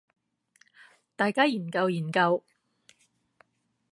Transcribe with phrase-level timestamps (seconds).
[1.15, 2.43] 大家研究研究